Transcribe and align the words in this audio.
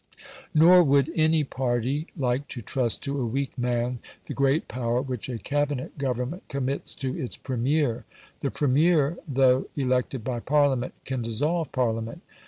Nor 0.55 0.83
would 0.83 1.11
any 1.15 1.43
party 1.43 2.07
like 2.17 2.47
to 2.47 2.63
trust 2.63 3.03
to 3.03 3.21
a 3.21 3.25
weak 3.27 3.55
man 3.55 3.99
the 4.25 4.33
great 4.33 4.67
power 4.67 4.99
which 4.99 5.29
a 5.29 5.37
Cabinet 5.37 5.99
government 5.99 6.41
commits 6.47 6.95
to 6.95 7.15
its 7.15 7.37
Premier. 7.37 8.03
The 8.39 8.49
Premier, 8.49 9.19
though 9.27 9.67
elected 9.75 10.23
by 10.23 10.39
Parliament 10.39 10.95
can 11.05 11.21
dissolve 11.21 11.71
Parliament. 11.71 12.23